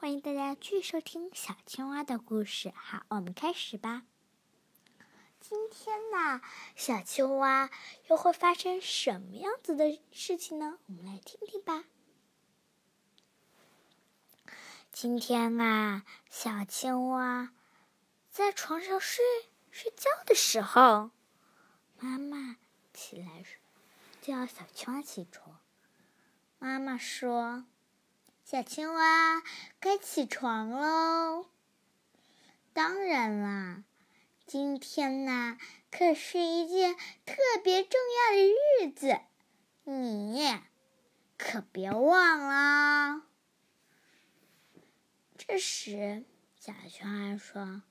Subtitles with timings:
[0.00, 2.72] 欢迎大家继续收听小青蛙的故事。
[2.76, 4.04] 好，我们开始吧。
[5.40, 6.40] 今天呢，
[6.76, 7.68] 小青蛙
[8.06, 10.78] 又会发生什么样子的事情呢？
[10.86, 11.82] 我们来听听吧。
[14.92, 17.52] 今天啊，小青蛙
[18.30, 19.24] 在床上睡
[19.72, 21.10] 睡觉的时候，
[21.98, 22.56] 妈妈
[22.94, 23.44] 起来
[24.20, 25.58] 叫小青蛙起床。
[26.60, 27.64] 妈妈说。
[28.50, 29.42] 小青蛙
[29.78, 31.44] 该起床喽。
[32.72, 33.84] 当然啦，
[34.46, 35.58] 今天呢
[35.90, 39.20] 可是一件特别重要的日子，
[39.84, 40.58] 你
[41.36, 43.20] 可别忘了。
[45.36, 46.24] 这时，
[46.58, 47.82] 小青蛙说：“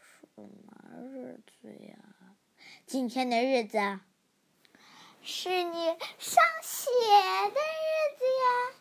[0.00, 1.98] 什么日子呀？
[2.86, 4.00] 今天的日子
[5.22, 5.86] 是你
[6.18, 6.88] 上学
[7.50, 8.80] 的日子呀。”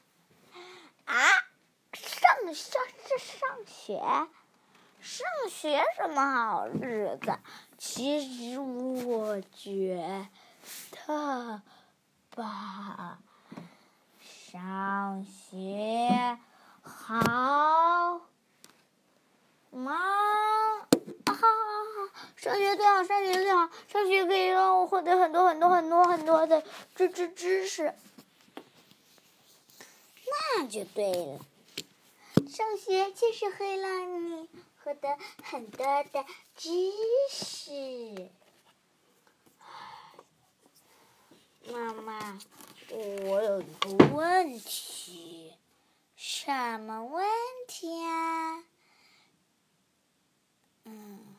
[1.06, 1.20] 啊，
[1.92, 4.00] 上上这上学，
[5.02, 7.38] 上学什么好日子？
[7.78, 10.30] 其实我觉
[11.06, 11.62] 得
[12.34, 13.20] 吧，
[14.24, 16.38] 上学
[16.82, 18.22] 好
[19.72, 19.98] 吗？
[21.26, 21.36] 啊，
[22.38, 26.64] 上学最好，上学最好，上学可以让我获得很多很多很多很多的
[26.96, 27.94] 知知知识。
[30.56, 31.40] 那就对了，
[32.50, 34.50] 上学就是会让你
[34.84, 36.70] 获得很多的知
[37.30, 38.30] 识。
[41.72, 42.40] 妈妈，
[42.90, 45.54] 我有一个问题，
[46.16, 47.26] 什么问
[47.68, 48.64] 题啊？
[50.84, 51.36] 嗯，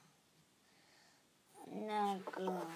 [1.67, 2.67] 那个，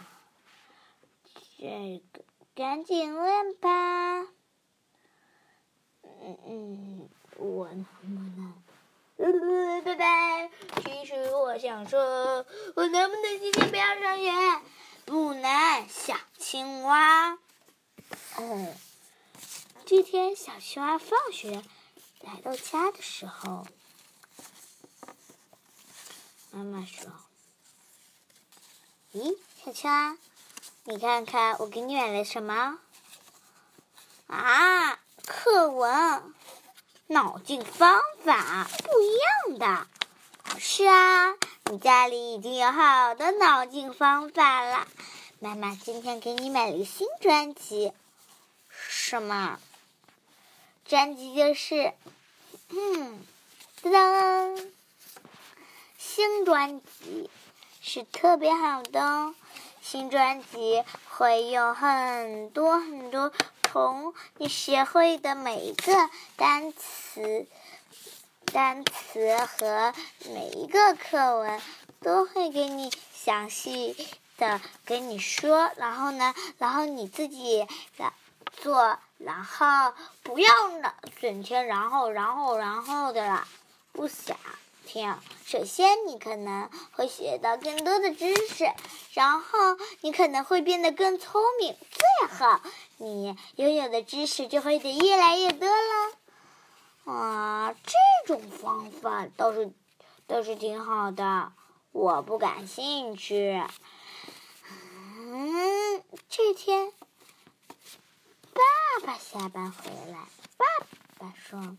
[1.56, 2.24] 这个，
[2.55, 4.20] 赶紧问吧。
[6.02, 7.08] 嗯嗯，
[7.39, 9.83] 我能不能？
[9.84, 10.50] 拜拜。
[10.83, 14.33] 其实我想说，我能不能今天不要上学？
[15.05, 17.39] 不能，小青蛙。
[18.39, 18.74] 嗯，
[19.86, 21.62] 这天小青蛙放学
[22.23, 23.67] 来到家的时候，
[26.51, 27.12] 妈妈说
[29.14, 30.18] ：“咦，小青蛙，
[30.85, 32.80] 你看看我给你买了什么？”
[34.27, 34.98] 啊！
[35.24, 36.35] 课文，
[37.11, 39.86] 脑筋方法不一样的。
[40.58, 41.35] 是啊，
[41.70, 44.86] 你家里已经有好多脑筋方法了。
[45.39, 47.95] 妈妈今天给你买了新专辑，
[48.68, 49.58] 什么？
[50.85, 51.95] 专辑就是，
[52.68, 53.24] 嗯，
[53.83, 54.67] 噔噔，
[55.97, 57.30] 新专辑
[57.80, 59.35] 是特别好的哦。
[59.80, 63.33] 新专辑会有很多很多。
[63.70, 65.92] 从你学会的每一个
[66.36, 67.46] 单词、
[68.46, 69.92] 单词和
[70.33, 71.61] 每一个课文，
[72.01, 74.08] 都会给你详细
[74.39, 75.70] 的跟你说。
[75.77, 77.67] 然后呢，然后你自己
[78.52, 79.92] 做，然后
[80.23, 83.46] 不要呢整天然后然后然后的啦，
[83.92, 84.35] 不想。
[84.88, 88.64] 听，首先你可能会学到更多的知识，
[89.12, 92.58] 然后你可能会变得更聪明，最后
[92.96, 97.12] 你拥有的知识就会得越来越多了。
[97.12, 97.92] 啊，这
[98.26, 99.70] 种方法倒是
[100.26, 101.52] 倒是挺好的，
[101.92, 103.62] 我不感兴趣。
[105.18, 106.90] 嗯，这天，
[108.55, 110.18] 爸爸下班回来，
[110.56, 110.64] 爸
[111.18, 111.76] 爸说：“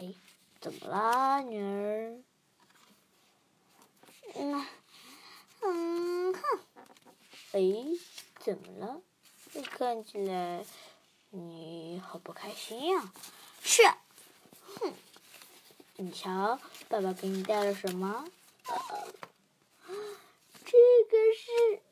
[0.00, 0.14] 哎。”
[0.62, 2.22] 怎么啦，女儿？
[4.36, 4.64] 嗯，
[5.60, 6.40] 嗯哼，
[7.50, 7.60] 哎，
[8.38, 9.02] 怎么了？
[9.76, 10.64] 看起来
[11.30, 13.12] 你好不开心呀？
[13.60, 13.82] 是，
[14.76, 14.94] 哼，
[15.96, 18.24] 你瞧，爸爸给你带了什么？
[20.64, 20.78] 这
[21.10, 21.82] 个是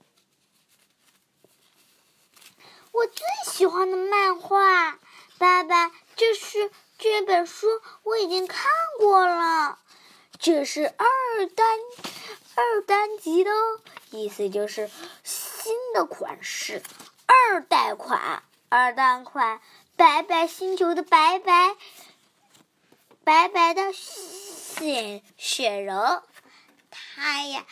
[2.92, 5.00] 我最喜欢的漫画，
[5.38, 6.70] 爸爸，这是。
[7.00, 7.66] 这本书
[8.02, 9.78] 我已经看过了，
[10.38, 11.66] 这是二单
[12.54, 13.80] 二单集的哦，
[14.10, 14.90] 意思就是
[15.24, 16.82] 新的款式，
[17.24, 19.62] 二代款，二代款，
[19.96, 21.74] 白白星球的白白，
[23.24, 26.22] 白白的雪雪人，
[26.90, 27.64] 他呀，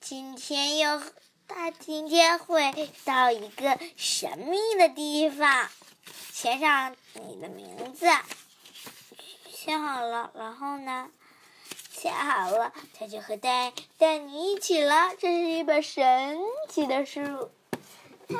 [0.00, 1.02] 今天又
[1.46, 5.68] 他今天会到一个神秘的地方，
[6.32, 8.06] 写上你的名字。
[9.62, 11.10] 写好了，然后呢？
[11.90, 15.14] 写好了，他就会带带你一起了。
[15.18, 16.38] 这是一本神
[16.70, 17.50] 奇的书，
[18.26, 18.38] 太，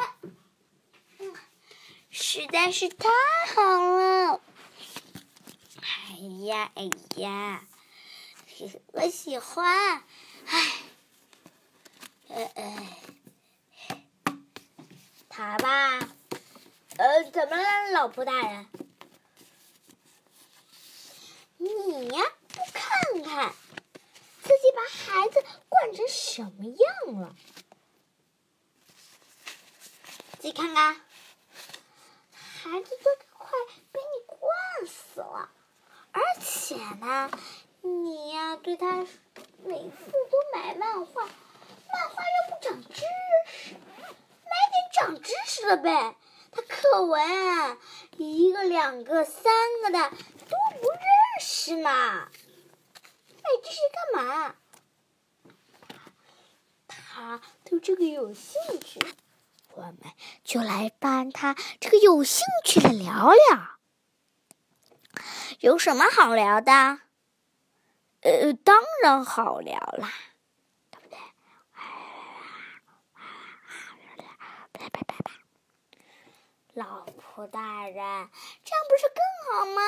[2.09, 3.11] 实在是太
[3.55, 4.41] 好了。
[5.83, 7.65] 哎呀，哎呀，
[8.93, 10.03] 我喜欢。
[10.47, 10.73] 哎，
[12.29, 12.87] 呃呃，
[15.29, 15.99] 他吧，
[16.97, 18.67] 呃，怎么了，老婆大人？
[21.63, 23.53] 你呀，不看看
[24.43, 27.35] 自己把孩子惯成什么样了？
[30.39, 30.95] 自己看看，
[32.33, 33.51] 孩子都快
[33.93, 34.41] 被你惯
[34.87, 35.51] 死了，
[36.13, 37.31] 而且呢，
[37.83, 39.07] 你呀对他
[39.65, 43.03] 每次都买漫画，漫画又不长知
[43.47, 46.17] 识，买点长知识的呗。
[46.53, 47.79] 他课文
[48.17, 49.53] 一个、两个、三
[49.83, 50.11] 个的
[50.49, 51.01] 都不认
[51.41, 52.31] 识呢，买
[53.63, 53.79] 这些
[54.15, 54.57] 干嘛？
[57.21, 58.99] 他对这个有兴趣。
[59.75, 59.99] 我们
[60.43, 63.79] 就来帮他这个有兴趣的聊聊，
[65.61, 66.73] 有什么好聊的？
[68.23, 70.11] 呃，当然好聊啦，
[70.91, 71.19] 对不对？
[76.73, 79.23] 老婆大人，这样不是更
[79.53, 79.83] 好吗？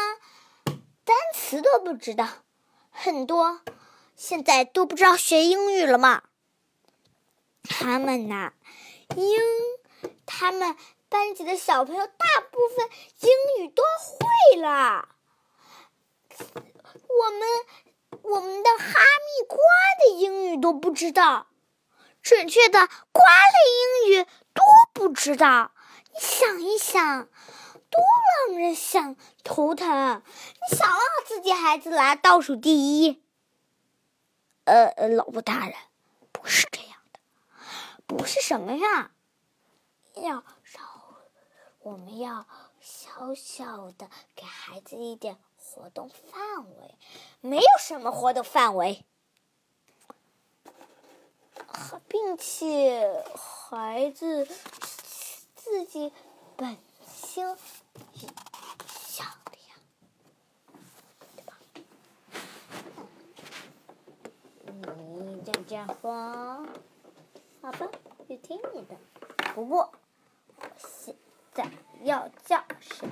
[1.04, 2.28] 单词都不知道，
[2.90, 3.62] 很多
[4.14, 6.24] 现在都不知道学英语了吗？
[7.72, 8.52] 他们呐。
[9.16, 9.40] 英，
[10.26, 10.76] 他们
[11.08, 12.88] 班级的小朋友大部分
[13.20, 15.08] 英语都会了。
[16.38, 17.48] 我们
[18.22, 19.58] 我们的哈密瓜
[20.04, 21.46] 的英语都不知道，
[22.22, 25.72] 准确的瓜类英语都不知道。
[26.14, 27.28] 你想一想，
[27.90, 28.02] 多
[28.48, 30.22] 让人想头疼！
[30.26, 33.22] 你想让自己孩子拿倒数第一？
[34.64, 35.74] 呃，老婆大人，
[36.32, 36.91] 不是这样。
[38.16, 39.10] 不是什么呀？
[40.14, 40.80] 要少，
[41.80, 42.46] 我们要
[42.80, 46.94] 小小的给孩子一点活动范围。
[47.40, 49.04] 没有什么活动范围，
[52.08, 54.46] 并且孩子
[55.56, 56.12] 自己
[56.56, 56.76] 本
[57.06, 57.56] 性
[58.86, 59.74] 想的呀，
[61.34, 61.58] 对吧？
[65.54, 66.66] 你这样说。
[67.62, 67.86] 好吧，
[68.28, 68.96] 就听你的。
[69.54, 69.92] 不过
[70.56, 71.14] 我，现
[71.54, 71.64] 在
[72.02, 73.08] 要叫谁？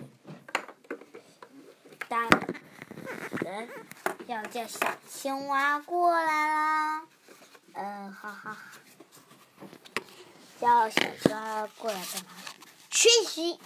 [2.08, 2.28] 当
[3.44, 3.68] 然
[4.26, 7.06] 要叫小青蛙过来啦。
[7.74, 8.60] 嗯，好好好。
[10.58, 12.30] 叫小青蛙过来干嘛？
[12.90, 13.60] 学习。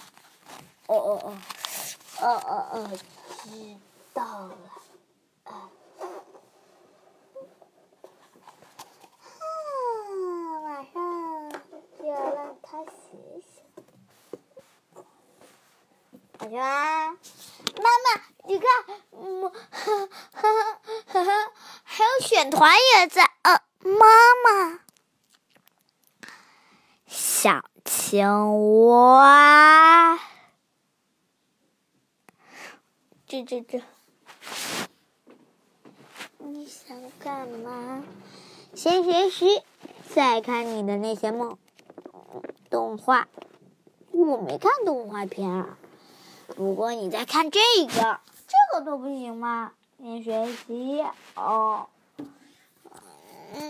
[0.85, 1.37] 哦哦哦，
[2.21, 2.99] 哦哦哦，
[3.43, 3.77] 知
[4.13, 4.57] 道了。
[16.45, 18.67] 小青蛙，妈妈，你看，
[19.13, 20.53] 嗯，呵呵
[21.07, 21.51] 呵呵，
[21.83, 23.31] 还有选团也在。
[23.41, 24.05] 呃，妈
[24.45, 24.79] 妈，
[27.07, 28.27] 小青
[28.85, 30.19] 蛙，
[33.25, 33.81] 这这这，
[36.37, 38.03] 你想干嘛？
[38.75, 39.63] 先学习，
[40.13, 41.57] 再看你的那些梦。
[42.69, 43.27] 动画，
[44.11, 45.79] 我没看动画片啊。
[46.55, 49.73] 如果你在看这个，这个都不行吗？
[49.97, 51.03] 先学习
[51.35, 51.87] 哦。
[53.53, 53.61] 如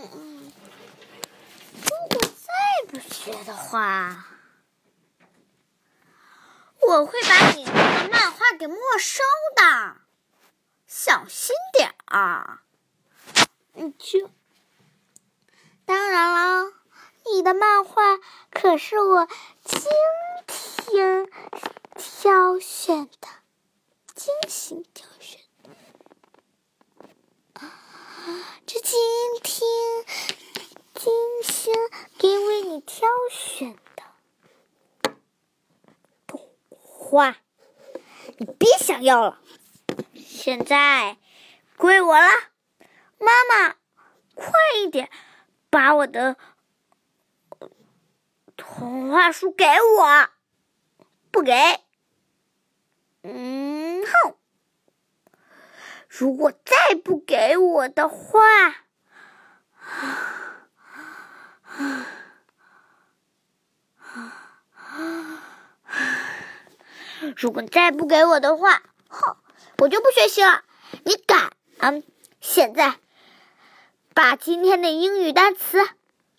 [2.10, 2.52] 果再
[2.88, 4.26] 不学的话，
[6.82, 7.72] 我会把你的
[8.12, 9.24] 漫画给没收
[9.56, 9.98] 的，
[10.88, 12.60] 小心点儿。
[13.74, 14.32] 你就，
[15.86, 16.74] 当然了，
[17.32, 18.18] 你的漫画
[18.50, 19.28] 可是我
[19.64, 19.80] 今
[20.48, 21.30] 天。
[21.96, 23.28] 挑选的，
[24.14, 25.70] 精心挑选的，
[28.66, 29.00] 这今
[29.42, 29.66] 天
[30.94, 31.74] 精心
[32.18, 34.04] 给为你挑选的
[36.28, 37.38] 动画，
[38.38, 39.40] 你别想要了，
[40.16, 41.18] 现在
[41.78, 42.30] 归我了。
[43.18, 43.78] 妈妈，
[44.34, 44.52] 快
[44.84, 45.10] 一点，
[45.70, 46.36] 把我的
[48.58, 50.30] 童话书给我，
[51.32, 51.85] 不给。
[53.28, 54.36] 嗯哼，
[56.08, 58.40] 如果再不给我的话，
[67.36, 69.38] 如果再不给我的话，哼，
[69.80, 70.64] 我就不学习了。
[71.04, 71.52] 你敢？
[72.40, 73.00] 现在
[74.14, 75.80] 把今天的英语单词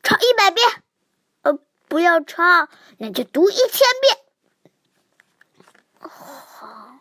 [0.04, 0.84] 抄一百遍，
[1.42, 4.25] 呃，不要抄，那就读一千遍。
[6.00, 6.98] 好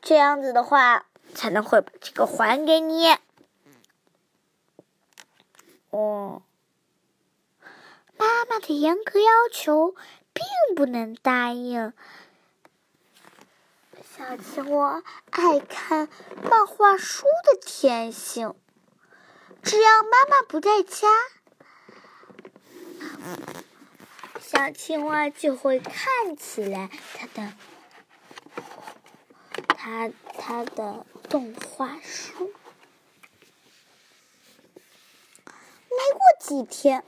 [0.00, 3.08] 这样子的话才能会把这个还给你。
[5.90, 6.42] 哦，
[8.16, 9.94] 妈妈的严格要求
[10.32, 10.44] 并
[10.76, 11.92] 不能答应。
[14.16, 16.08] 小青蛙爱看
[16.48, 18.54] 漫画书的天性，
[19.62, 21.08] 只要妈妈不在家，
[24.52, 27.52] 小青蛙就会看起来它的
[29.68, 32.52] 它它的动画书。
[35.44, 37.04] 没过几天，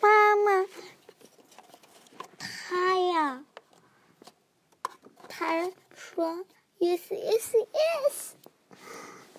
[0.00, 0.66] 妈妈，
[2.36, 3.44] 他呀，
[5.28, 6.44] 他说
[6.80, 8.32] ：“Yes, yes, yes。”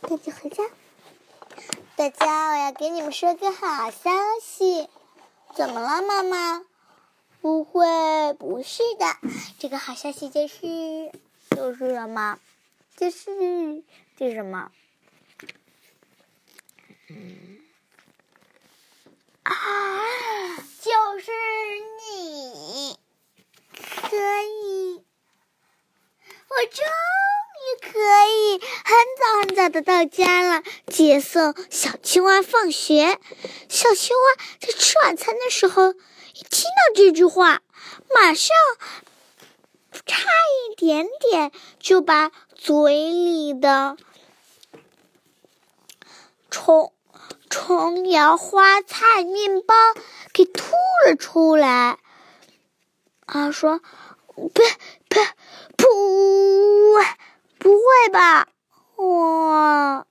[0.08, 0.64] 赶紧回家。
[1.98, 4.88] 大家，我要给你们说个好消息。
[5.54, 6.66] 怎么了，妈妈？
[7.44, 7.86] 不会，
[8.40, 9.06] 不是的。
[9.60, 11.12] 这个好消息就是，
[11.50, 12.40] 就是什么？
[12.96, 13.84] 就是，
[14.18, 14.72] 这是什么？
[17.10, 17.60] 嗯。
[19.44, 19.54] 啊！
[20.80, 21.32] 就是
[22.00, 22.98] 你，
[23.76, 25.04] 可以，
[26.48, 26.86] 我终
[27.60, 33.20] 于可以很早很早的到家了，接送小青蛙放学。
[33.68, 35.94] 小青蛙在吃晚餐的时候，
[36.34, 37.62] 一听到这句话，
[38.14, 38.56] 马上
[40.06, 40.24] 差
[40.72, 43.98] 一点点就把嘴里的
[46.50, 46.94] 虫。
[47.50, 49.76] 虫摇花菜面包
[50.34, 50.74] 给吐
[51.06, 52.00] 了出来，
[53.28, 53.80] 啊，说
[54.26, 55.20] ：“不不
[55.78, 55.86] 不
[57.60, 58.48] 不会吧？
[58.96, 60.08] 哇！”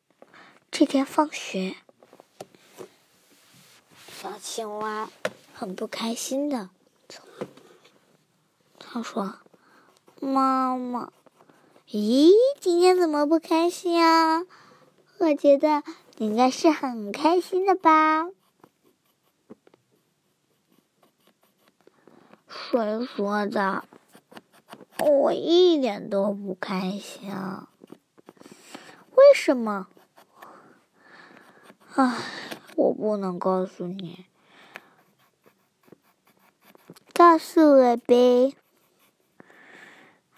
[0.70, 1.74] 这天放学，
[4.22, 5.10] 小青蛙
[5.62, 6.70] 很不开心的，
[8.80, 9.36] 他说
[10.18, 11.12] ：“妈妈，
[11.86, 14.42] 咦，今天怎么不开心啊？
[15.18, 15.84] 我觉得
[16.16, 18.26] 你。”应该是很开心的吧？
[22.48, 23.84] 谁说的？
[24.98, 27.32] 我一点都不开心。
[29.14, 29.86] 为什么？
[31.94, 32.18] 唉，
[32.74, 34.26] 我不能告诉你。
[37.32, 38.54] 告诉我呗。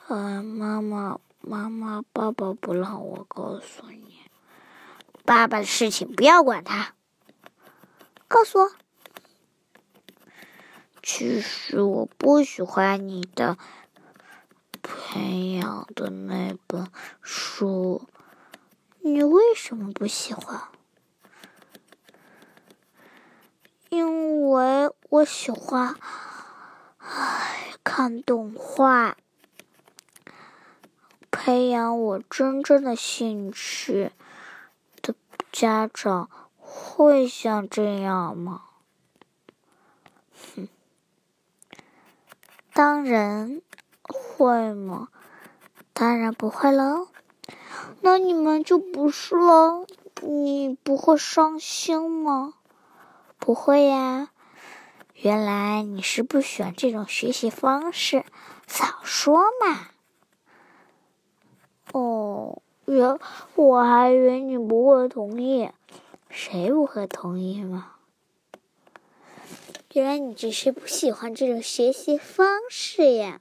[0.06, 4.20] 啊，妈妈，妈妈，爸爸不让我告诉你。
[5.24, 6.94] 爸爸的事情不要管他。
[8.28, 8.70] 告诉我，
[11.02, 13.58] 其实我不喜欢你的
[14.80, 16.86] 培养的那本
[17.20, 18.08] 书。
[19.00, 20.68] 你为什么不喜欢？
[23.88, 25.96] 因为我喜欢，
[27.06, 29.16] 唉，看动画，
[31.30, 34.11] 培养我真正的兴趣
[35.02, 35.14] 的。
[35.52, 38.62] 家长会像这样吗？
[40.56, 40.68] 哼，
[42.73, 43.61] 当然
[44.02, 45.08] 会吗？
[45.92, 47.06] 当然不会喽。
[48.00, 49.87] 那你们就不是了。
[50.23, 52.54] 你不会伤心吗？
[53.38, 54.30] 不会呀。
[55.24, 58.26] 原来你是不喜欢这种学习方式，
[58.66, 59.88] 早说嘛。
[61.92, 62.60] 哦。
[62.84, 63.18] 原
[63.54, 65.70] 我还以为你不会同意，
[66.28, 67.92] 谁不会同意嘛？
[69.94, 73.40] 原来你只是不喜欢这种学习方式呀，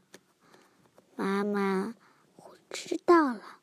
[1.18, 1.96] 妈妈，
[2.38, 3.58] 我知道了。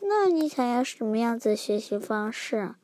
[0.00, 2.74] 那你想要什么样子的学习方式？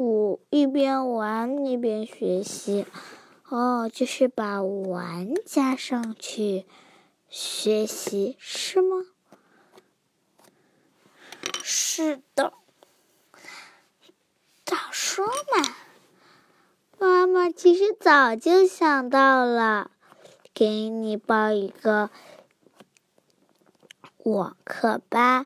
[0.00, 2.86] 我一边玩一边学习，
[3.48, 6.66] 哦，就是把玩加上去。
[7.28, 9.04] 学习是吗？
[11.64, 12.52] 是的，
[14.64, 15.74] 早说嘛！
[17.00, 19.90] 妈妈其实早就想到了，
[20.54, 22.10] 给你报一个
[24.18, 25.44] 网课班。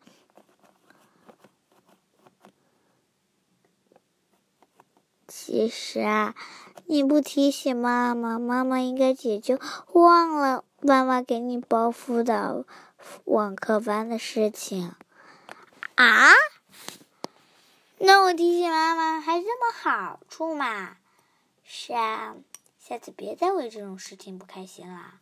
[5.34, 6.34] 其实啊，
[6.84, 9.58] 你不提醒妈妈，妈妈应该也就
[9.94, 10.62] 忘了。
[10.82, 12.66] 妈妈给你报辅导
[13.24, 14.94] 网课班的事情
[15.94, 16.32] 啊？
[17.96, 20.98] 那我提醒妈妈还这么好处嘛？
[21.64, 22.34] 是啊，
[22.78, 25.14] 下次别再为这种事情不开心了。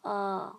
[0.00, 0.56] 哦，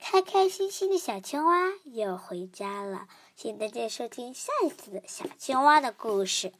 [0.00, 3.06] 开开心心的小青蛙又回家了。
[3.36, 6.54] 请大家收听下一次的小青蛙的故事。